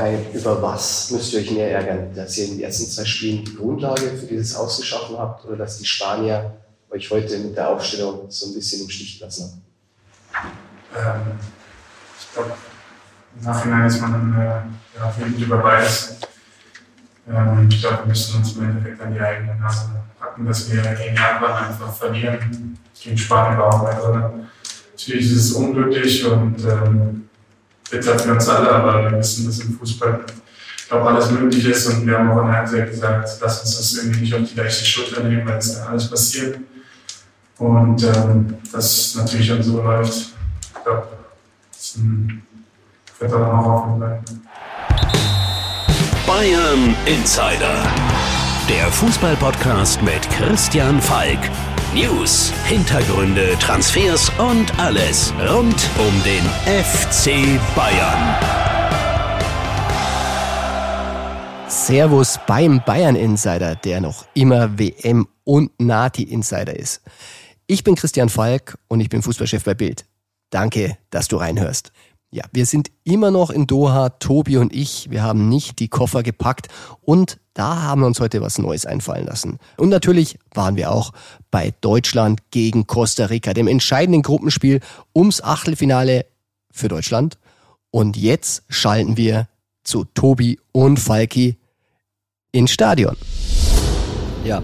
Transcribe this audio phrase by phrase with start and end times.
[0.00, 2.14] Kai, über was müsst ihr euch mehr ärgern?
[2.14, 5.76] Dass ihr in den ersten zwei Spielen die Grundlage für dieses Ausgeschaffen habt oder dass
[5.76, 6.56] die Spanier
[6.88, 9.62] euch heute mit der Aufstellung so ein bisschen im Stich gelassen
[10.32, 10.50] haben?
[10.96, 11.38] Ähm,
[12.18, 12.52] ich glaube,
[13.38, 16.16] im Nachhinein ist man äh, ja, wütend über beides.
[17.28, 20.80] Ähm, ich glaube, wir müssen uns im Endeffekt an die eigene Nase packen, dass wir
[20.80, 22.78] gegen Japan einfach verlieren.
[22.98, 24.32] Gegen Spanien war auch weiter.
[24.92, 27.28] Natürlich ist es unglücklich und ähm,
[27.90, 30.20] bitter für uns alle, aber wir wissen, dass im Fußball
[30.76, 33.94] ich glaube, alles möglich ist und wir haben auch in der gesagt, lass uns das
[33.94, 36.58] irgendwie nicht auf die leichte Schulter nehmen, weil es dann alles passiert.
[37.58, 41.06] Und ähm, das natürlich dann so läuft, ich glaube,
[41.72, 41.96] das
[43.20, 44.24] wird dann auch offen bleiben.
[46.26, 47.86] Bayern Insider.
[48.68, 51.38] Der Fußballpodcast mit Christian Falk.
[51.92, 58.36] News, Hintergründe, Transfers und alles rund um den FC Bayern.
[61.68, 67.02] Servus beim Bayern Insider, der noch immer WM und Nati Insider ist.
[67.66, 70.06] Ich bin Christian Falk und ich bin Fußballchef bei Bild.
[70.50, 71.90] Danke, dass du reinhörst.
[72.30, 75.10] Ja, wir sind immer noch in Doha, Tobi und ich.
[75.10, 76.68] Wir haben nicht die Koffer gepackt
[77.00, 79.58] und da haben wir uns heute was Neues einfallen lassen.
[79.76, 81.12] Und natürlich waren wir auch
[81.50, 84.80] bei Deutschland gegen Costa Rica, dem entscheidenden Gruppenspiel
[85.14, 86.26] ums Achtelfinale
[86.70, 87.38] für Deutschland.
[87.90, 89.48] Und jetzt schalten wir
[89.82, 91.56] zu Tobi und Falki
[92.52, 93.16] ins Stadion.
[94.44, 94.62] Ja,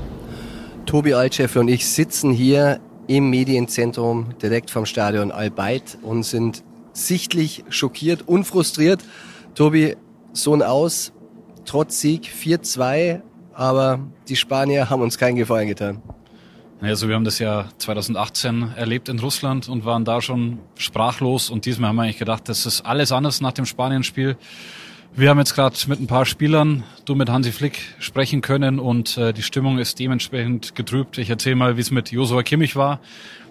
[0.87, 7.65] Tobi Altscheffel und ich sitzen hier im Medienzentrum direkt vom Stadion Albeit und sind sichtlich
[7.69, 9.05] schockiert und frustriert.
[9.55, 9.97] Tobi,
[10.33, 11.13] so ein Aus,
[11.67, 13.21] trotz Sieg 4-2,
[13.55, 16.03] aber die Spanier haben uns keinen Gefallen getan.
[16.81, 21.65] Also wir haben das ja 2018 erlebt in Russland und waren da schon sprachlos und
[21.65, 24.37] diesmal haben wir eigentlich gedacht, das ist alles anders nach dem Spanien-Spiel.
[25.15, 29.17] Wir haben jetzt gerade mit ein paar Spielern, du mit Hansi Flick, sprechen können und
[29.17, 31.17] äh, die Stimmung ist dementsprechend getrübt.
[31.17, 33.01] Ich erzähle mal, wie es mit Josua Kimmich war.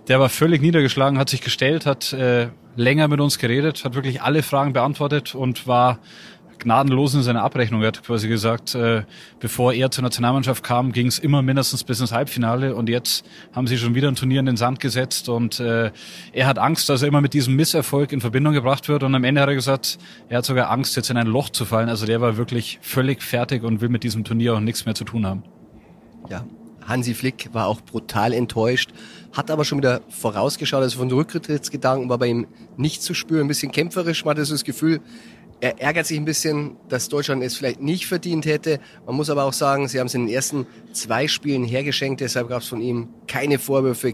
[0.07, 4.21] Der war völlig niedergeschlagen, hat sich gestellt, hat äh, länger mit uns geredet, hat wirklich
[4.21, 5.97] alle Fragen beantwortet und war
[6.59, 7.81] gnadenlos in seiner Abrechnung.
[7.81, 9.03] Er hat quasi gesagt, äh,
[9.39, 13.67] bevor er zur Nationalmannschaft kam, ging es immer mindestens bis ins Halbfinale und jetzt haben
[13.67, 15.91] sie schon wieder ein Turnier in den Sand gesetzt und äh,
[16.31, 19.23] er hat Angst, dass er immer mit diesem Misserfolg in Verbindung gebracht wird und am
[19.23, 19.97] Ende hat er gesagt,
[20.29, 21.89] er hat sogar Angst, jetzt in ein Loch zu fallen.
[21.89, 25.03] Also der war wirklich völlig fertig und will mit diesem Turnier auch nichts mehr zu
[25.03, 25.43] tun haben.
[26.29, 26.45] Ja,
[26.87, 28.91] Hansi Flick war auch brutal enttäuscht,
[29.33, 33.47] hat aber schon wieder vorausgeschaut, also von Rücktrittsgedanken war bei ihm nicht zu spüren, ein
[33.47, 35.01] bisschen kämpferisch, man hatte so das Gefühl,
[35.65, 38.79] er ärgert sich ein bisschen, dass Deutschland es vielleicht nicht verdient hätte.
[39.07, 42.49] Man muss aber auch sagen, sie haben es in den ersten zwei Spielen hergeschenkt, deshalb
[42.49, 44.13] gab es von ihm keine Vorwürfe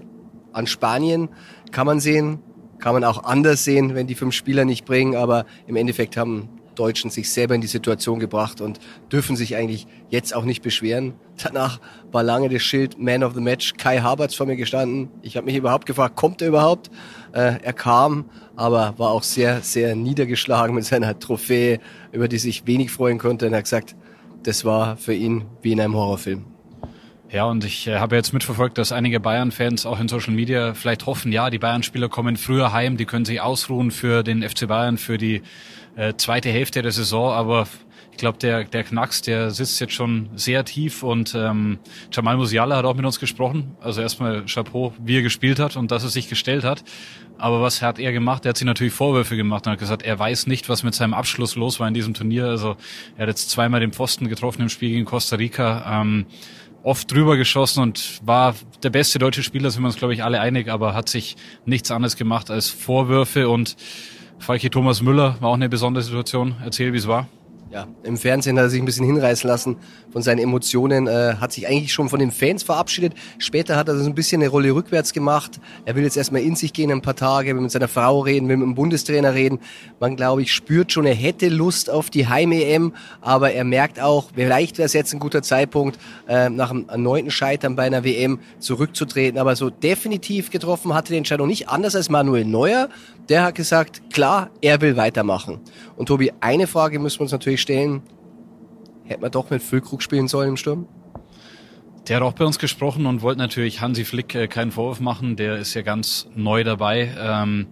[0.53, 1.27] an Spanien.
[1.71, 2.39] Kann man sehen,
[2.79, 6.47] kann man auch anders sehen, wenn die fünf Spieler nicht bringen, aber im Endeffekt haben
[6.75, 8.79] Deutschen sich selber in die Situation gebracht und
[9.11, 11.15] dürfen sich eigentlich jetzt auch nicht beschweren.
[11.43, 11.81] Danach
[12.11, 15.09] war lange das Schild Man of the Match Kai Havertz vor mir gestanden.
[15.21, 16.89] Ich habe mich überhaupt gefragt, kommt er überhaupt?
[17.33, 18.29] Äh, er kam,
[18.61, 21.79] aber war auch sehr, sehr niedergeschlagen mit seiner Trophäe,
[22.11, 23.47] über die sich wenig freuen konnte.
[23.47, 23.95] Und er hat gesagt,
[24.43, 26.45] das war für ihn wie in einem Horrorfilm.
[27.31, 31.05] Ja, und ich äh, habe jetzt mitverfolgt, dass einige Bayern-Fans auch in Social Media vielleicht
[31.05, 34.97] hoffen, ja, die Bayern-Spieler kommen früher heim, die können sich ausruhen für den FC Bayern,
[34.97, 35.41] für die
[35.95, 37.67] äh, zweite Hälfte der Saison, aber
[38.11, 41.79] ich glaube, der, der Knacks, der sitzt jetzt schon sehr tief und ähm,
[42.11, 43.75] Jamal Musiala hat auch mit uns gesprochen.
[43.81, 46.83] Also erstmal Chapeau, wie er gespielt hat und dass er sich gestellt hat.
[47.37, 48.45] Aber was hat er gemacht?
[48.45, 51.15] Er hat sich natürlich Vorwürfe gemacht und hat gesagt, er weiß nicht, was mit seinem
[51.15, 52.45] Abschluss los war in diesem Turnier.
[52.45, 52.75] Also
[53.17, 56.01] er hat jetzt zweimal den Pfosten getroffen im Spiel gegen Costa Rica.
[56.01, 56.25] Ähm,
[56.83, 60.39] oft drüber geschossen und war der beste deutsche Spieler, sind wir uns, glaube ich, alle
[60.39, 61.35] einig, aber hat sich
[61.65, 63.75] nichts anderes gemacht als Vorwürfe und
[64.39, 66.55] Falki Thomas Müller war auch eine besondere Situation.
[66.63, 67.27] Erzähl, wie es war.
[67.71, 69.77] Ja, im Fernsehen hat er sich ein bisschen hinreißen lassen
[70.11, 73.13] von seinen Emotionen, äh, hat sich eigentlich schon von den Fans verabschiedet.
[73.37, 75.59] Später hat er so ein bisschen eine Rolle rückwärts gemacht.
[75.85, 78.47] Er will jetzt erstmal in sich gehen ein paar Tage, will mit seiner Frau reden,
[78.49, 79.59] will mit dem Bundestrainer reden.
[79.99, 84.29] Man, glaube ich, spürt schon, er hätte Lust auf die Heim-EM, aber er merkt auch,
[84.35, 88.39] vielleicht wäre es jetzt ein guter Zeitpunkt, äh, nach einem erneuten Scheitern bei einer WM
[88.59, 89.39] zurückzutreten.
[89.39, 92.89] Aber so definitiv getroffen hatte die Entscheidung nicht, anders als Manuel Neuer.
[93.29, 95.59] Der hat gesagt, klar, er will weitermachen.
[95.95, 98.01] Und Tobi, eine Frage müssen wir uns natürlich stellen.
[99.11, 100.87] Hätte man doch mit Füllkrug spielen sollen im Sturm?
[102.07, 105.35] Der hat auch bei uns gesprochen und wollte natürlich Hansi Flick äh, keinen Vorwurf machen.
[105.35, 107.13] Der ist ja ganz neu dabei.
[107.19, 107.67] Ähm,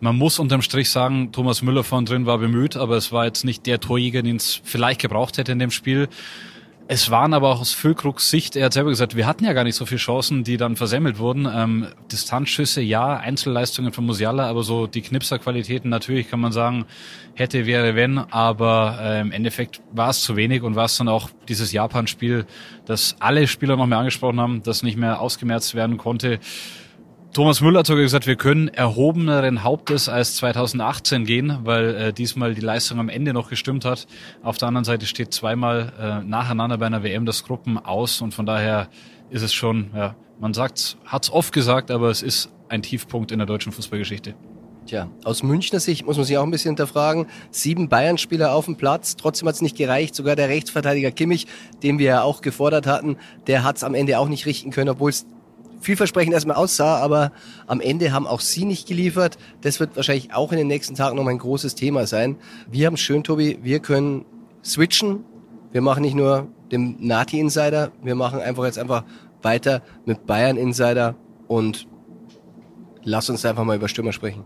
[0.00, 3.44] man muss unterm Strich sagen, Thomas Müller von drin war bemüht, aber es war jetzt
[3.44, 6.08] nicht der Torjäger, den es vielleicht gebraucht hätte in dem Spiel.
[6.90, 9.62] Es waren aber auch aus Füllkrugs Sicht, er hat selber gesagt, wir hatten ja gar
[9.62, 11.46] nicht so viele Chancen, die dann versemmelt wurden.
[11.46, 16.86] Ähm, Distanzschüsse, ja, Einzelleistungen von Musiala, aber so die Knipserqualitäten natürlich kann man sagen,
[17.34, 21.08] hätte, wäre, wenn, aber äh, im Endeffekt war es zu wenig und war es dann
[21.08, 22.46] auch dieses Japan-Spiel,
[22.86, 26.40] das alle Spieler noch mehr angesprochen haben, das nicht mehr ausgemerzt werden konnte.
[27.38, 32.52] Thomas Müller hat sogar gesagt, wir können erhobeneren Hauptes als 2018 gehen, weil äh, diesmal
[32.52, 34.08] die Leistung am Ende noch gestimmt hat.
[34.42, 38.34] Auf der anderen Seite steht zweimal äh, nacheinander bei einer WM das Gruppen aus und
[38.34, 38.88] von daher
[39.30, 43.38] ist es schon, ja, man sagt, hat's oft gesagt, aber es ist ein Tiefpunkt in
[43.38, 44.34] der deutschen Fußballgeschichte.
[44.86, 47.26] Tja, aus Münchner Sicht muss man sich auch ein bisschen hinterfragen.
[47.52, 50.16] Sieben Bayern-Spieler auf dem Platz, trotzdem hat es nicht gereicht.
[50.16, 51.46] Sogar der Rechtsverteidiger Kimmich,
[51.84, 54.88] den wir ja auch gefordert hatten, der hat es am Ende auch nicht richten können,
[54.90, 55.24] obwohl es
[55.80, 57.32] vielversprechend erstmal aussah, aber
[57.66, 59.38] am Ende haben auch sie nicht geliefert.
[59.60, 62.36] Das wird wahrscheinlich auch in den nächsten Tagen noch ein großes Thema sein.
[62.70, 64.24] Wir haben schön, Tobi, wir können
[64.64, 65.24] switchen.
[65.70, 69.04] Wir machen nicht nur den Nati Insider, wir machen einfach jetzt einfach
[69.42, 71.14] weiter mit Bayern Insider
[71.46, 71.86] und
[73.04, 74.44] lass uns einfach mal über Stürmer sprechen.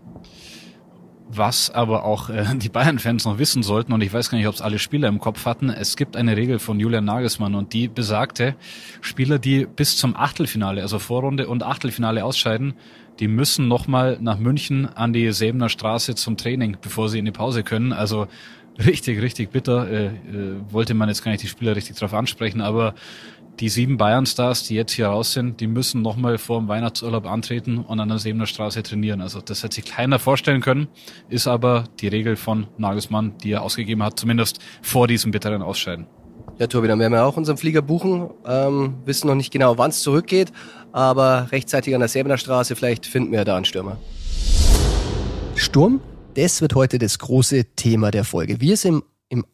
[1.34, 4.55] Was aber auch äh, die Bayern-Fans noch wissen sollten, und ich weiß gar nicht, ob
[4.55, 7.88] es alle Spieler im Kopf hatten, es gibt eine Regel von Julian Nagelsmann und die
[7.88, 8.55] besagte,
[9.00, 12.75] Spieler, die bis zum Achtelfinale, also Vorrunde und Achtelfinale ausscheiden,
[13.19, 17.31] die müssen nochmal nach München an die Säbener Straße zum Training, bevor sie in die
[17.31, 17.93] Pause können.
[17.93, 18.26] Also
[18.78, 19.88] richtig, richtig bitter.
[19.88, 20.12] Äh, äh,
[20.70, 22.94] wollte man jetzt gar nicht die Spieler richtig drauf ansprechen, aber
[23.60, 27.78] die sieben Bayern-Stars, die jetzt hier raus sind, die müssen nochmal vor dem Weihnachtsurlaub antreten
[27.78, 29.20] und an der Sebener Straße trainieren.
[29.20, 30.88] Also das hätte sich keiner vorstellen können,
[31.28, 36.06] ist aber die Regel von Nagelsmann, die er ausgegeben hat, zumindest vor diesem bitteren Ausscheiden.
[36.58, 38.31] Ja, Tobi, dann werden wir auch unseren Flieger buchen.
[38.46, 40.52] Ähm, wissen noch nicht genau, wann es zurückgeht,
[40.93, 43.99] aber rechtzeitig an der Säbener Straße, vielleicht finden wir da einen Stürmer.
[45.54, 46.00] Sturm?
[46.34, 48.60] Das wird heute das große Thema der Folge.
[48.60, 49.02] Wir sind im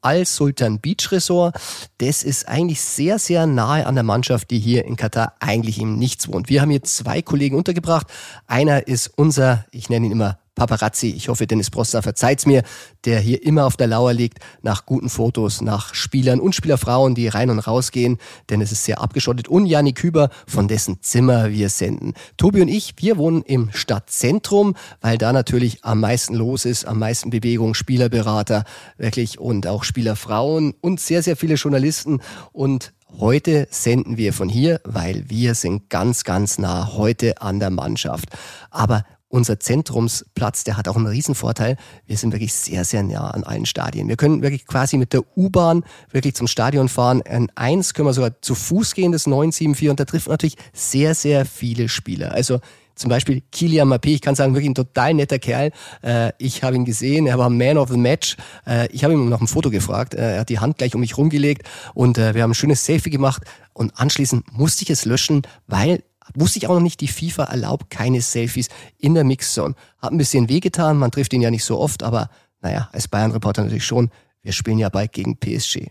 [0.01, 1.57] Al-Sultan Beach Resort.
[1.99, 5.97] Das ist eigentlich sehr, sehr nahe an der Mannschaft, die hier in Katar eigentlich im
[5.97, 6.49] Nichts wohnt.
[6.49, 8.09] Wir haben hier zwei Kollegen untergebracht.
[8.47, 11.11] Einer ist unser, ich nenne ihn immer Paparazzi.
[11.17, 12.63] Ich hoffe, Dennis Prosser verzeiht's mir,
[13.05, 17.29] der hier immer auf der Lauer liegt nach guten Fotos, nach Spielern und Spielerfrauen, die
[17.29, 18.19] rein und raus gehen,
[18.51, 19.49] denn es ist sehr abgeschottet.
[19.49, 22.15] Und Janik Küber, von dessen Zimmer wir senden.
[22.37, 26.99] Tobi und ich, wir wohnen im Stadtzentrum, weil da natürlich am meisten los ist, am
[26.99, 28.65] meisten Bewegung, Spielerberater
[28.97, 32.21] wirklich und auch Spielerfrauen und sehr, sehr viele Journalisten
[32.53, 37.71] und Heute senden wir von hier, weil wir sind ganz, ganz nah heute an der
[37.71, 38.29] Mannschaft.
[38.71, 41.77] Aber unser Zentrumsplatz, der hat auch einen Riesenvorteil.
[42.07, 44.09] Wir sind wirklich sehr, sehr nah an allen Stadien.
[44.09, 47.23] Wir können wirklich quasi mit der U-Bahn wirklich zum Stadion fahren.
[47.29, 49.91] An eins können wir sogar zu Fuß gehen, das 974.
[49.91, 52.33] Und da trifft natürlich sehr, sehr viele Spieler.
[52.33, 52.61] Also
[52.99, 55.71] zum Beispiel Kilian Mbappé, ich kann sagen, wirklich ein total netter Kerl.
[56.03, 58.37] Äh, ich habe ihn gesehen, er war Man of the Match.
[58.67, 60.15] Äh, ich habe ihm nach einem Foto gefragt.
[60.15, 61.63] Äh, er hat die Hand gleich um mich rumgelegt
[61.95, 63.43] und wir haben ein schönes Selfie gemacht.
[63.73, 66.03] Und anschließend musste ich es löschen, weil
[66.35, 69.75] Wusste ich auch noch nicht, die FIFA erlaubt keine Selfies in der Mixzone.
[69.99, 72.31] Hat ein bisschen wehgetan, man trifft ihn ja nicht so oft, aber
[72.61, 74.11] naja, als Bayern-Reporter natürlich schon.
[74.43, 75.89] Wir spielen ja bald gegen PSG.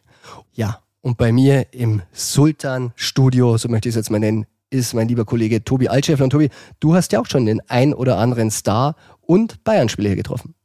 [0.54, 5.08] Ja, und bei mir im Sultan-Studio, so möchte ich es jetzt mal nennen, ist mein
[5.08, 6.24] lieber Kollege Tobi Altschäfer.
[6.24, 6.50] Und Tobi,
[6.80, 10.56] du hast ja auch schon den ein oder anderen Star und Bayern-Spieler hier getroffen.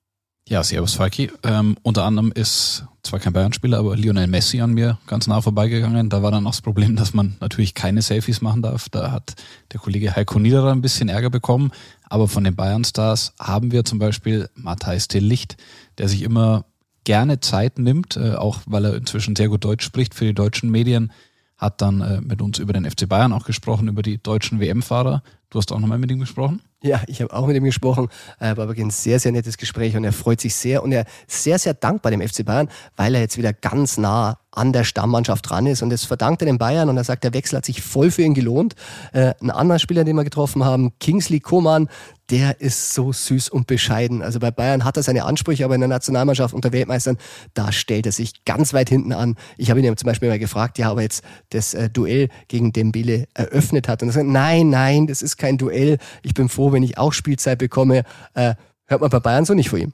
[0.53, 1.31] Ja, servus Falki.
[1.45, 6.11] Ähm, unter anderem ist zwar kein Bayern-Spieler, aber Lionel Messi an mir ganz nah vorbeigegangen.
[6.11, 8.91] Da war dann auch das Problem, dass man natürlich keine Selfies machen darf.
[8.91, 9.35] Da hat
[9.73, 11.73] der Kollege Heiko Niederer ein bisschen Ärger bekommen.
[12.11, 15.57] Aber von den Bayern-Stars haben wir zum Beispiel Matthijs de Licht,
[15.97, 16.67] der sich immer
[17.05, 20.71] gerne Zeit nimmt, äh, auch weil er inzwischen sehr gut Deutsch spricht für die deutschen
[20.71, 21.13] Medien,
[21.57, 25.23] hat dann äh, mit uns über den FC Bayern auch gesprochen, über die deutschen WM-Fahrer.
[25.53, 26.63] Du hast auch nochmal mit ihm gesprochen?
[26.83, 28.09] Ja, ich habe auch mit ihm gesprochen.
[28.41, 31.05] Äh, war wirklich ein sehr, sehr nettes Gespräch und er freut sich sehr und er
[31.29, 34.85] ist sehr, sehr dankbar dem FC Bayern, weil er jetzt wieder ganz nah an der
[34.85, 37.67] Stammmannschaft dran ist und das verdankt er den Bayern und er sagt, der Wechsel hat
[37.67, 38.77] sich voll für ihn gelohnt.
[39.13, 41.91] Äh, ein anderer Spieler, den wir getroffen haben, Kingsley Coman,
[42.33, 44.23] der ist so süß und bescheiden.
[44.23, 47.19] Also bei Bayern hat er seine Ansprüche, aber in der Nationalmannschaft unter Weltmeistern,
[47.53, 49.37] da stellt er sich ganz weit hinten an.
[49.59, 52.31] Ich habe ihn ja zum Beispiel mal gefragt, ja, ob er jetzt das äh, Duell
[52.49, 55.99] gegen Dembele eröffnet hat und er sagt, nein, nein, das ist kein Duell.
[56.23, 58.05] Ich bin froh, wenn ich auch Spielzeit bekomme.
[58.33, 58.55] Äh,
[58.87, 59.93] hört man bei Bayern so nicht vor ihm.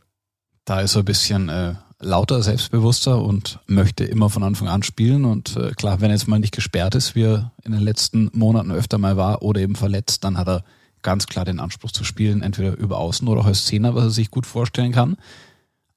[0.64, 5.24] Da ist er ein bisschen äh, lauter, selbstbewusster und möchte immer von Anfang an spielen.
[5.24, 8.30] Und äh, klar, wenn er jetzt mal nicht gesperrt ist, wie er in den letzten
[8.32, 10.62] Monaten öfter mal war oder eben verletzt, dann hat er
[11.02, 14.10] ganz klar den Anspruch zu spielen, entweder über Außen oder auch als Zehner, was er
[14.10, 15.16] sich gut vorstellen kann.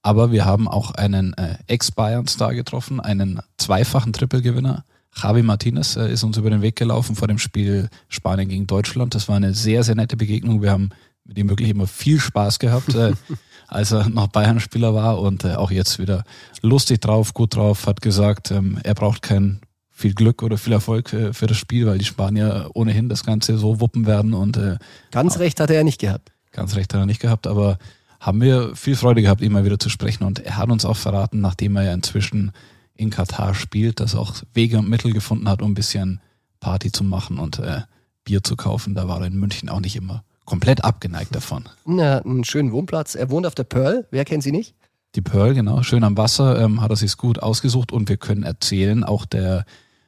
[0.03, 4.83] Aber wir haben auch einen äh, Ex-Bayern-Star getroffen, einen zweifachen Triple-Gewinner.
[5.15, 9.13] Javi Martinez äh, ist uns über den Weg gelaufen vor dem Spiel Spanien gegen Deutschland.
[9.13, 10.61] Das war eine sehr, sehr nette Begegnung.
[10.61, 10.89] Wir haben
[11.23, 12.95] mit ihm wirklich immer viel Spaß gehabt.
[12.95, 13.13] Äh,
[13.67, 16.23] als er noch Bayern-Spieler war und äh, auch jetzt wieder
[16.61, 19.61] lustig drauf, gut drauf, hat gesagt, ähm, er braucht kein
[20.01, 23.57] viel Glück oder viel Erfolg äh, für das Spiel, weil die Spanier ohnehin das Ganze
[23.57, 24.77] so wuppen werden und äh,
[25.11, 26.31] ganz recht hat er ja nicht gehabt.
[26.51, 27.77] Ganz recht hat er nicht gehabt, aber
[28.19, 30.97] haben wir viel Freude gehabt, ihn mal wieder zu sprechen und er hat uns auch
[30.97, 32.51] verraten, nachdem er ja inzwischen
[32.95, 36.19] in Katar spielt, dass er auch Wege und Mittel gefunden hat, um ein bisschen
[36.59, 37.81] Party zu machen und äh,
[38.23, 38.93] Bier zu kaufen.
[38.93, 41.63] Da war er in München auch nicht immer komplett abgeneigt davon.
[41.85, 43.15] Na, einen schönen Wohnplatz.
[43.15, 44.05] Er wohnt auf der Pearl.
[44.11, 44.75] Wer kennt sie nicht?
[45.15, 45.81] Die Pearl, genau.
[45.83, 49.65] Schön am Wasser ähm, hat er sich gut ausgesucht und wir können erzählen, auch der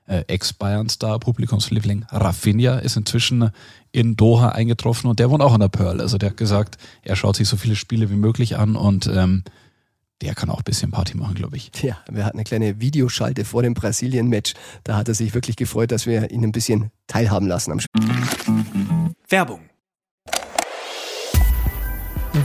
[0.07, 3.51] äh, Ex-Bayern-Star, Publikumsliebling Rafinha ist inzwischen
[3.91, 6.01] in Doha eingetroffen und der wohnt auch an der Pearl.
[6.01, 9.43] Also der hat gesagt, er schaut sich so viele Spiele wie möglich an und ähm,
[10.21, 11.71] der kann auch ein bisschen Party machen, glaube ich.
[11.81, 14.53] Ja, wir hatten eine kleine Videoschalte vor dem Brasilien-Match.
[14.83, 18.09] Da hat er sich wirklich gefreut, dass wir ihn ein bisschen teilhaben lassen am Spiel.
[19.27, 19.59] Werbung.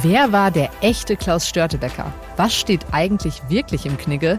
[0.02, 2.12] Wer war der echte Klaus Störtebecker?
[2.36, 4.38] Was steht eigentlich wirklich im Knigge?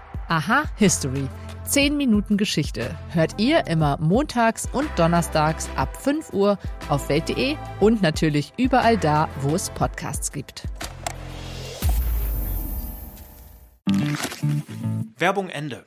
[0.31, 1.27] Aha History
[1.65, 6.57] 10 Minuten Geschichte hört ihr immer montags und donnerstags ab 5 Uhr
[6.87, 10.69] auf welt.de und natürlich überall da, wo es Podcasts gibt.
[15.17, 15.85] Werbung Ende.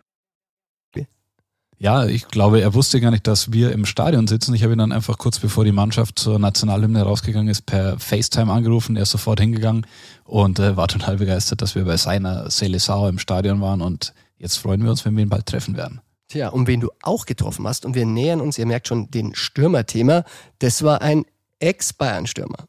[1.78, 4.54] Ja, ich glaube, er wusste gar nicht, dass wir im Stadion sitzen.
[4.54, 8.52] Ich habe ihn dann einfach kurz bevor die Mannschaft zur Nationalhymne rausgegangen ist, per FaceTime
[8.52, 8.96] angerufen.
[8.96, 9.86] Er ist sofort hingegangen
[10.24, 13.82] und äh, war total begeistert, dass wir bei seiner Seleção im Stadion waren.
[13.82, 16.00] Und jetzt freuen wir uns, wenn wir ihn bald treffen werden.
[16.28, 19.34] Tja, und wen du auch getroffen hast, und wir nähern uns, ihr merkt schon, den
[19.34, 20.24] Stürmerthema,
[20.58, 21.24] das war ein
[21.58, 22.66] Ex-Bayern-Stürmer.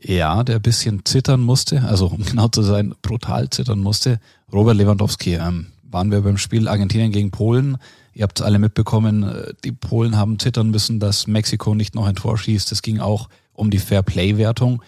[0.00, 4.20] Ja, der ein bisschen zittern musste, also um genau zu sein, brutal zittern musste.
[4.52, 5.34] Robert Lewandowski.
[5.34, 7.78] Ähm, waren wir beim Spiel Argentinien gegen Polen.
[8.12, 12.16] Ihr habt alle mitbekommen, äh, die Polen haben zittern müssen, dass Mexiko nicht noch ein
[12.16, 12.72] Tor schießt.
[12.72, 14.82] Es ging auch um die Fair-Play-Wertung.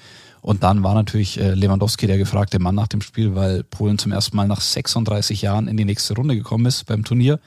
[0.46, 4.12] Und dann war natürlich äh, Lewandowski der gefragte Mann nach dem Spiel, weil Polen zum
[4.12, 7.40] ersten Mal nach 36 Jahren in die nächste Runde gekommen ist beim Turnier.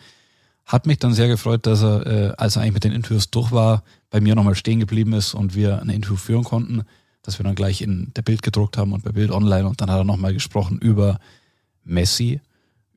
[0.66, 3.54] Hat mich dann sehr gefreut, dass er, äh, als er eigentlich mit den Interviews durch
[3.54, 6.82] war, bei mir nochmal stehen geblieben ist und wir ein Interview führen konnten,
[7.24, 9.90] dass wir dann gleich in der Bild gedruckt haben und bei Bild Online und dann
[9.90, 11.22] hat er nochmal gesprochen über
[11.86, 12.42] Messi,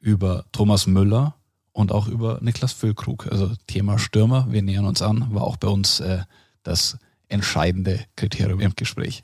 [0.01, 1.37] über Thomas Müller
[1.71, 3.29] und auch über Niklas Füllkrug.
[3.31, 6.23] Also Thema Stürmer, wir nähern uns an, war auch bei uns äh,
[6.65, 9.23] das entscheidende Kriterium im Gespräch.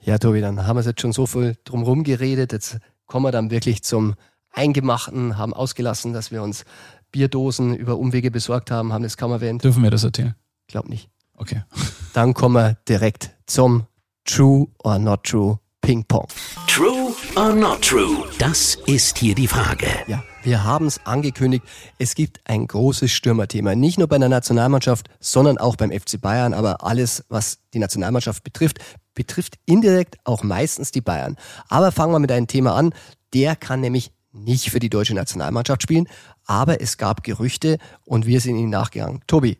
[0.00, 2.52] Ja, Tobi, dann haben wir jetzt schon so viel drumherum geredet.
[2.52, 4.14] Jetzt kommen wir dann wirklich zum
[4.52, 6.64] Eingemachten, haben ausgelassen, dass wir uns
[7.12, 9.64] Bierdosen über Umwege besorgt haben, haben das kaum erwähnt.
[9.64, 10.34] Dürfen wir das erzählen?
[10.68, 11.08] Glaub nicht.
[11.36, 11.62] Okay.
[12.12, 13.86] Dann kommen wir direkt zum
[14.24, 16.26] True or Not True Ping Pong.
[16.66, 18.24] True or not true?
[18.38, 19.86] Das ist hier die Frage.
[20.06, 21.64] Ja, wir haben es angekündigt.
[21.98, 23.74] Es gibt ein großes Stürmerthema.
[23.74, 26.54] Nicht nur bei der Nationalmannschaft, sondern auch beim FC Bayern.
[26.54, 28.78] Aber alles, was die Nationalmannschaft betrifft,
[29.14, 31.36] betrifft indirekt auch meistens die Bayern.
[31.68, 32.94] Aber fangen wir mit einem Thema an.
[33.34, 36.08] Der kann nämlich nicht für die deutsche Nationalmannschaft spielen.
[36.46, 39.22] Aber es gab Gerüchte und wir sind ihnen nachgegangen.
[39.26, 39.58] Tobi,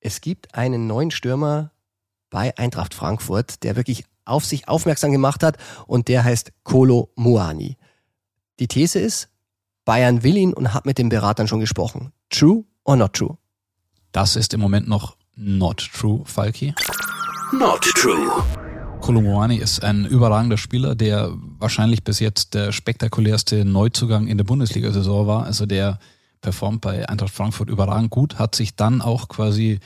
[0.00, 1.70] es gibt einen neuen Stürmer
[2.30, 7.76] bei Eintracht Frankfurt, der wirklich auf sich aufmerksam gemacht hat und der heißt Kolo Muani.
[8.58, 9.28] Die These ist,
[9.84, 12.12] Bayern will ihn und hat mit den Beratern schon gesprochen.
[12.30, 13.36] True or not true?
[14.12, 16.74] Das ist im Moment noch not true, Falki.
[17.52, 18.42] Not true.
[19.00, 25.26] Kolomouani ist ein überragender Spieler, der wahrscheinlich bis jetzt der spektakulärste Neuzugang in der Bundesliga-Saison
[25.26, 25.44] war.
[25.44, 25.98] Also der
[26.40, 29.80] performt bei Eintracht Frankfurt überragend gut, hat sich dann auch quasi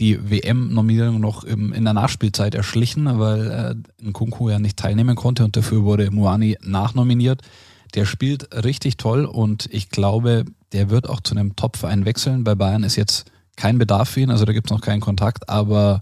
[0.00, 3.50] die WM-Nominierung noch im, in der Nachspielzeit erschlichen, weil
[4.00, 7.42] äh, Nkunku ja nicht teilnehmen konnte und dafür wurde Muani nachnominiert.
[7.94, 12.42] Der spielt richtig toll und ich glaube, der wird auch zu einem Top-Verein wechseln.
[12.42, 15.48] Bei Bayern ist jetzt kein Bedarf für ihn, also da gibt es noch keinen Kontakt,
[15.48, 16.00] aber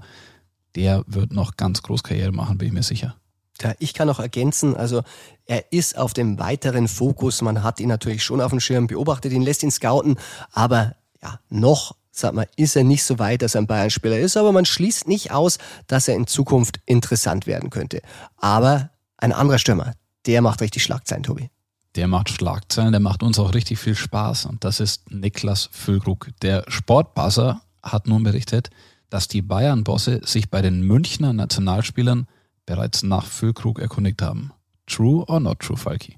[0.76, 3.16] der wird noch ganz groß Karriere machen, bin ich mir sicher.
[3.60, 5.02] Ja, ich kann noch ergänzen, also
[5.46, 7.42] er ist auf dem weiteren Fokus.
[7.42, 10.16] Man hat ihn natürlich schon auf dem Schirm, beobachtet ihn, lässt ihn scouten,
[10.52, 14.36] aber ja, noch, sag mal, ist er nicht so weit, dass er ein Bayern-Spieler ist,
[14.36, 18.02] aber man schließt nicht aus, dass er in Zukunft interessant werden könnte.
[18.38, 19.92] Aber ein anderer Stürmer,
[20.26, 21.50] der macht richtig Schlagzeilen, Tobi.
[21.94, 26.30] Der macht Schlagzeilen, der macht uns auch richtig viel Spaß und das ist Niklas Füllkrug.
[26.40, 28.70] Der Sportbuzzer hat nun berichtet,
[29.12, 32.26] dass die Bayern-Bosse sich bei den Münchner Nationalspielern
[32.64, 34.52] bereits nach Füllkrug erkundigt haben.
[34.86, 36.16] True or not true, Falki?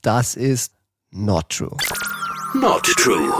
[0.00, 0.74] Das ist
[1.10, 1.76] not true.
[2.54, 3.32] Not true.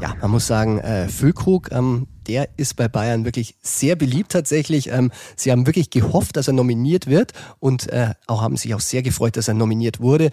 [0.00, 4.88] Ja, man muss sagen, äh, Füllkrug, ähm, der ist bei Bayern wirklich sehr beliebt tatsächlich.
[4.88, 8.80] Ähm, sie haben wirklich gehofft, dass er nominiert wird und äh, auch haben sich auch
[8.80, 10.32] sehr gefreut, dass er nominiert wurde.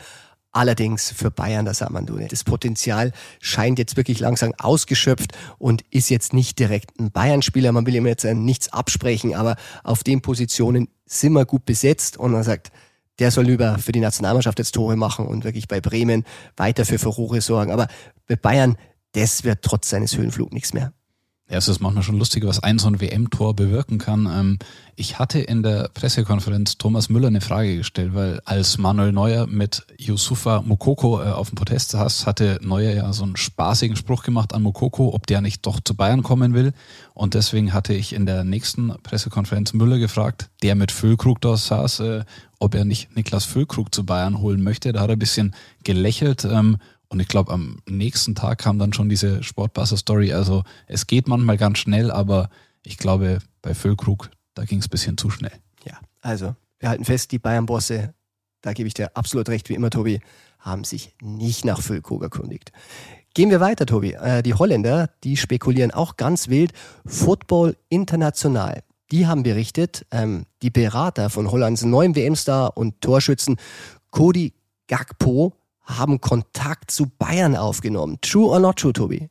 [0.51, 5.83] Allerdings für Bayern, da sagt man, du, das Potenzial scheint jetzt wirklich langsam ausgeschöpft und
[5.91, 7.71] ist jetzt nicht direkt ein Bayern-Spieler.
[7.71, 12.31] Man will ihm jetzt nichts absprechen, aber auf den Positionen sind wir gut besetzt und
[12.31, 12.71] man sagt,
[13.19, 16.25] der soll lieber für die Nationalmannschaft jetzt Tore machen und wirklich bei Bremen
[16.57, 17.71] weiter für Furore sorgen.
[17.71, 17.87] Aber
[18.27, 18.77] bei Bayern,
[19.11, 20.93] das wird trotz seines Höhenflugs nichts mehr.
[21.51, 24.27] Ja, es ist manchmal schon lustig, was ein so ein WM-Tor bewirken kann.
[24.27, 24.59] Ähm,
[24.95, 29.83] ich hatte in der Pressekonferenz Thomas Müller eine Frage gestellt, weil als Manuel Neuer mit
[29.97, 34.53] Yusufa Mokoko äh, auf dem Protest saß, hatte Neuer ja so einen spaßigen Spruch gemacht
[34.53, 36.71] an Mokoko, ob der nicht doch zu Bayern kommen will.
[37.15, 42.01] Und deswegen hatte ich in der nächsten Pressekonferenz Müller gefragt, der mit Füllkrug da saß,
[42.01, 42.25] äh,
[42.59, 44.93] ob er nicht Niklas Füllkrug zu Bayern holen möchte.
[44.93, 46.77] Da hat er ein bisschen gelächelt ähm,
[47.09, 50.33] und ich glaube, am nächsten Tag kam dann schon diese Sportbuzzer-Story.
[50.33, 52.49] Also es geht manchmal ganz schnell, aber
[52.83, 55.51] ich glaube, bei Füllkrug, da ging es ein bisschen zu schnell.
[55.83, 58.13] Ja, also wir halten fest, die Bayern-Bosse,
[58.61, 60.21] da gebe ich dir absolut recht, wie immer, Tobi,
[60.59, 62.71] haben sich nicht nach Füllkrug erkundigt.
[63.33, 64.13] Gehen wir weiter, Tobi.
[64.13, 66.73] Äh, die Holländer, die spekulieren auch ganz wild.
[67.05, 68.83] Football International.
[69.11, 73.57] Die haben berichtet, ähm, die Berater von Hollands neuen WM-Star und Torschützen
[74.11, 74.53] Cody
[74.87, 75.53] Gakpo
[75.89, 78.17] haben Kontakt zu Bayern aufgenommen.
[78.21, 79.29] True or not true, Tobi?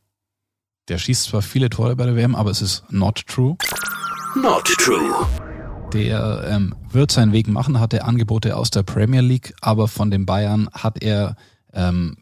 [0.89, 3.55] Der schießt zwar viele Tore bei der WM, aber es ist not true.
[4.35, 5.27] Not true.
[5.93, 10.25] Der ähm, wird seinen Weg machen, hatte Angebote aus der Premier League, aber von den
[10.25, 11.35] Bayern hat er
[11.73, 12.17] ähm,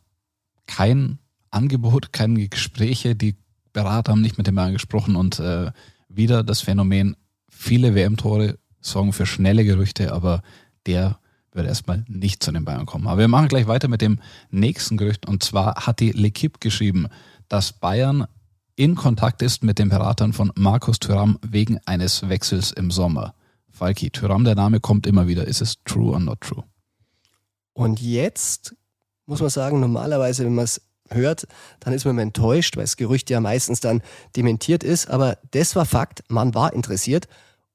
[0.68, 3.16] kein Angebot, keine Gespräche.
[3.16, 3.36] Die
[3.74, 5.72] Berater haben nicht mit den Bayern gesprochen und äh,
[6.08, 7.16] wieder das Phänomen,
[7.50, 10.42] viele WM-Tore sorgen für schnelle Gerüchte, aber
[10.86, 11.20] der
[11.58, 13.08] wird erstmal nicht zu den Bayern kommen.
[13.08, 15.28] Aber wir machen gleich weiter mit dem nächsten Gerücht.
[15.28, 17.08] Und zwar hat die L'Equipe geschrieben,
[17.50, 18.28] dass Bayern
[18.76, 23.34] in Kontakt ist mit den Beratern von Markus Thuram wegen eines Wechsels im Sommer.
[23.70, 25.46] Falki, Thuram, der Name kommt immer wieder.
[25.46, 26.64] Ist es true or not true?
[27.74, 28.76] Und jetzt
[29.26, 31.48] muss man sagen, normalerweise, wenn man es hört,
[31.80, 34.02] dann ist man enttäuscht, weil das Gerücht ja meistens dann
[34.36, 35.10] dementiert ist.
[35.10, 37.28] Aber das war Fakt, man war interessiert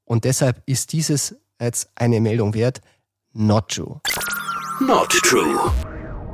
[0.05, 2.81] und deshalb ist dieses jetzt eine Meldung wert.
[3.35, 4.01] Not true.
[4.79, 5.73] Not true.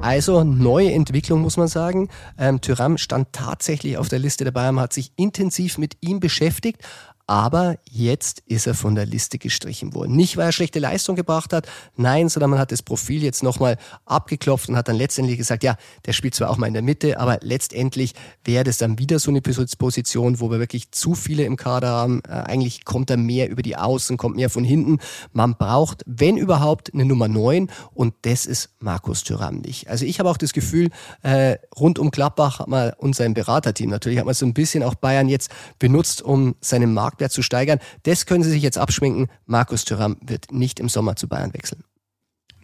[0.00, 2.08] Also neue Entwicklung muss man sagen.
[2.36, 6.82] Ähm, Tyram stand tatsächlich auf der Liste der Bayern, hat sich intensiv mit ihm beschäftigt,
[7.28, 10.16] aber jetzt ist er von der Liste gestrichen worden.
[10.16, 13.76] Nicht, weil er schlechte Leistung gebracht hat, nein, sondern man hat das Profil jetzt nochmal
[14.06, 17.20] abgeklopft und hat dann letztendlich gesagt, ja, der spielt zwar auch mal in der Mitte,
[17.20, 18.14] aber letztendlich
[18.44, 22.22] wäre das dann wieder so eine Position, wo wir wirklich zu viele im Kader haben.
[22.26, 24.96] Äh, eigentlich kommt er mehr über die Außen, kommt mehr von hinten.
[25.32, 29.88] Man braucht, wenn überhaupt, eine Nummer 9 und das ist Markus Thüram nicht.
[29.88, 30.88] Also ich habe auch das Gefühl,
[31.20, 34.82] äh, rund um Gladbach hat man und sein Beraterteam natürlich, hat man so ein bisschen
[34.82, 37.80] auch Bayern jetzt benutzt, um seinen Markt Marktwert zu steigern.
[38.04, 39.28] Das können Sie sich jetzt abschminken.
[39.46, 41.82] Markus Thüram wird nicht im Sommer zu Bayern wechseln.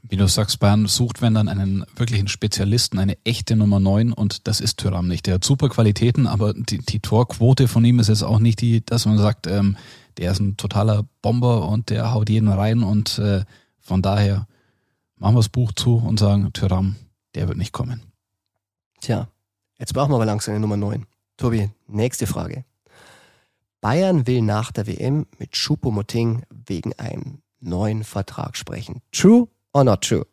[0.03, 4.47] Wie du sagst, Bayern sucht, wenn dann einen wirklichen Spezialisten, eine echte Nummer 9 und
[4.47, 5.27] das ist Thüram nicht.
[5.27, 8.85] Der hat super Qualitäten, aber die, die Torquote von ihm ist jetzt auch nicht die,
[8.85, 9.77] dass man sagt, ähm,
[10.19, 13.45] der ist ein totaler Bomber und der haut jeden rein und äh,
[13.81, 14.47] von daher
[15.17, 16.97] machen wir das Buch zu und sagen, Thüram,
[17.35, 18.03] der wird nicht kommen.
[19.01, 19.29] Tja,
[19.79, 21.07] jetzt brauchen wir aber langsam eine Nummer 9.
[21.39, 22.65] Tobi, nächste Frage.
[23.85, 29.03] Bayern will nach der WM mit Choupo-Moting wegen einem neuen Vertrag sprechen.
[29.13, 30.25] True or not true?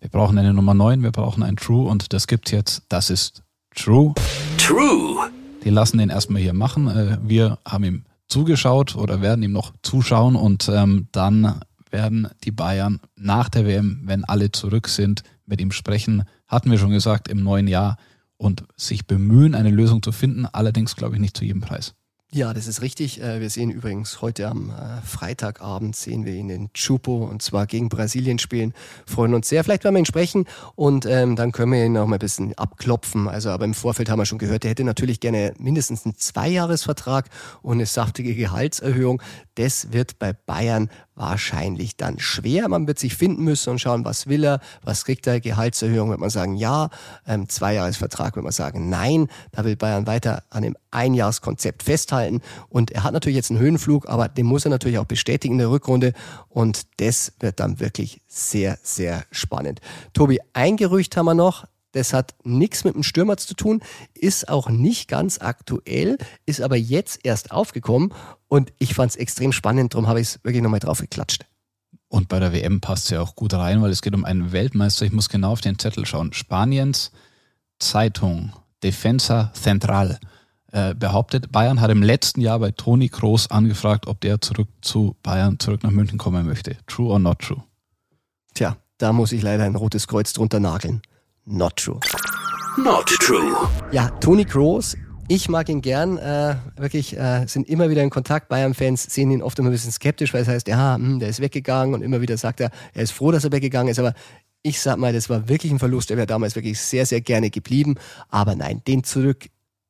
[0.00, 2.82] Wir brauchen eine Nummer 9, wir brauchen ein True und das gibt's jetzt.
[2.90, 3.42] Das ist
[3.74, 4.12] True.
[4.58, 5.30] True.
[5.64, 6.88] Die lassen den erstmal hier machen.
[6.88, 12.52] Äh, wir haben ihm zugeschaut oder werden ihm noch zuschauen und ähm, dann werden die
[12.52, 16.24] Bayern nach der WM, wenn alle zurück sind, mit ihm sprechen.
[16.46, 17.96] Hatten wir schon gesagt, im neuen Jahr
[18.36, 20.44] und sich bemühen, eine Lösung zu finden.
[20.44, 21.94] Allerdings glaube ich nicht zu jedem Preis.
[22.30, 23.22] Ja, das ist richtig.
[23.22, 27.66] Äh, wir sehen übrigens heute am äh, Freitagabend sehen wir ihn in Chupo und zwar
[27.66, 28.74] gegen Brasilien spielen.
[29.06, 29.64] Freuen uns sehr.
[29.64, 32.52] Vielleicht werden wir ihn sprechen und ähm, dann können wir ihn noch mal ein bisschen
[32.58, 33.28] abklopfen.
[33.28, 37.30] Also, aber im Vorfeld haben wir schon gehört, er hätte natürlich gerne mindestens einen Zweijahresvertrag
[37.62, 39.22] und eine saftige Gehaltserhöhung.
[39.54, 42.68] Das wird bei Bayern wahrscheinlich dann schwer.
[42.68, 46.20] Man wird sich finden müssen und schauen, was will er, was kriegt er, Gehaltserhöhung, wird
[46.20, 46.88] man sagen ja,
[47.26, 49.28] ähm, Zweijahresvertrag wird man sagen nein.
[49.52, 54.08] Da will Bayern weiter an dem Einjahreskonzept festhalten und er hat natürlich jetzt einen Höhenflug,
[54.08, 56.12] aber den muss er natürlich auch bestätigen in der Rückrunde
[56.48, 59.80] und das wird dann wirklich sehr, sehr spannend.
[60.12, 61.66] Tobi, ein Gerücht haben wir noch,
[61.98, 63.80] das hat nichts mit dem Stürmer zu tun,
[64.14, 68.14] ist auch nicht ganz aktuell, ist aber jetzt erst aufgekommen
[68.48, 71.44] und ich fand es extrem spannend, darum habe ich es wirklich nochmal drauf geklatscht.
[72.08, 74.52] Und bei der WM passt es ja auch gut rein, weil es geht um einen
[74.52, 75.04] Weltmeister.
[75.04, 76.32] Ich muss genau auf den Zettel schauen.
[76.32, 77.12] Spaniens
[77.78, 80.18] Zeitung Defensa Central
[80.72, 85.16] äh, behauptet, Bayern hat im letzten Jahr bei Toni Kroos angefragt, ob der zurück zu
[85.22, 86.76] Bayern, zurück nach München kommen möchte.
[86.86, 87.62] True or not true?
[88.54, 91.02] Tja, da muss ich leider ein rotes Kreuz drunter nageln.
[91.50, 91.98] Not true.
[92.76, 93.56] Not true.
[93.90, 98.50] Ja, Toni Kroos, ich mag ihn gern, äh, wirklich, äh, sind immer wieder in Kontakt.
[98.50, 101.40] Bayern-Fans sehen ihn oft immer ein bisschen skeptisch, weil es heißt, ja, hm, der ist
[101.40, 104.12] weggegangen und immer wieder sagt er, er ist froh, dass er weggegangen ist, aber
[104.62, 106.10] ich sag mal, das war wirklich ein Verlust.
[106.10, 107.94] Er wäre damals wirklich sehr, sehr gerne geblieben.
[108.28, 109.46] Aber nein, den zurück,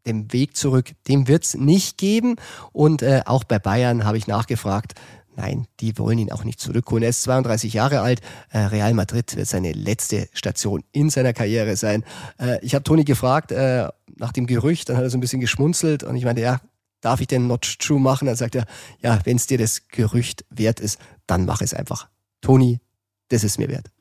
[0.06, 2.36] den Weg zurück, den wird's nicht geben.
[2.72, 4.94] Und äh, auch bei Bayern habe ich nachgefragt.
[5.38, 7.04] Nein, die wollen ihn auch nicht zurückholen.
[7.04, 8.20] Er ist 32 Jahre alt.
[8.50, 12.04] Äh, Real Madrid wird seine letzte Station in seiner Karriere sein.
[12.40, 15.38] Äh, ich habe Toni gefragt äh, nach dem Gerücht, dann hat er so ein bisschen
[15.38, 16.60] geschmunzelt und ich meinte, ja,
[17.02, 18.26] darf ich denn Not True machen?
[18.26, 18.66] Dann sagt er,
[19.00, 20.98] ja, wenn es dir das Gerücht wert ist,
[21.28, 22.08] dann mach es einfach.
[22.40, 22.80] Toni,
[23.28, 23.92] das ist mir wert.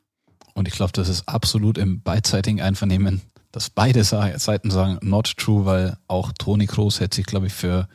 [0.54, 3.22] Und ich glaube, das ist absolut im beidseitigen Einvernehmen,
[3.52, 7.86] dass beide Seiten sagen, not true, weil auch Toni Kroos hätte sich, glaube ich, für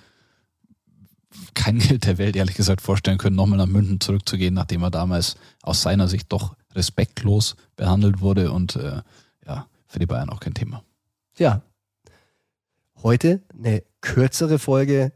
[1.53, 5.35] kein Geld der Welt, ehrlich gesagt, vorstellen können, nochmal nach München zurückzugehen, nachdem er damals
[5.61, 9.01] aus seiner Sicht doch respektlos behandelt wurde und äh,
[9.45, 10.83] ja, für die Bayern auch kein Thema.
[11.37, 11.61] Ja.
[13.01, 15.11] Heute eine kürzere Folge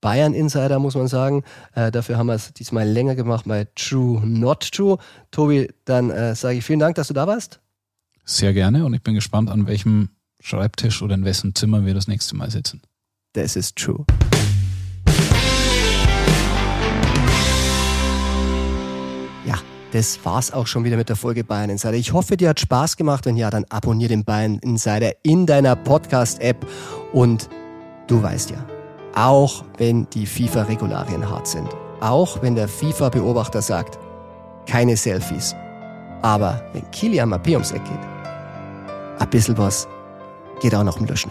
[0.00, 1.44] Bayern Insider, muss man sagen.
[1.74, 4.98] Äh, dafür haben wir es diesmal länger gemacht bei True Not True.
[5.30, 7.60] Tobi, dann äh, sage ich vielen Dank, dass du da warst.
[8.24, 12.06] Sehr gerne und ich bin gespannt, an welchem Schreibtisch oder in wessen Zimmer wir das
[12.06, 12.82] nächste Mal sitzen.
[13.32, 14.04] Das ist true.
[19.92, 21.94] Das war's auch schon wieder mit der Folge Bayern Insider.
[21.94, 23.26] Ich hoffe, dir hat Spaß gemacht.
[23.26, 26.66] Wenn ja, dann abonniere den Bayern Insider in deiner Podcast-App
[27.12, 27.48] und
[28.06, 28.64] du weißt ja,
[29.14, 31.68] auch wenn die FIFA-Regularien hart sind.
[32.00, 33.98] Auch wenn der FIFA-Beobachter sagt,
[34.66, 35.54] keine Selfies.
[36.22, 37.98] Aber wenn Kilian Mbappé ums Eck geht,
[39.18, 39.88] ein bisschen was
[40.60, 41.30] geht auch noch im Löschen.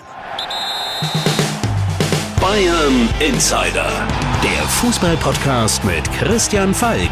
[2.40, 4.08] Bayern Insider,
[4.44, 7.12] der Fußball-Podcast mit Christian Falk.